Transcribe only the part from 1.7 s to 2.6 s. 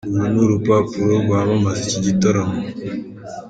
iki gitaramo.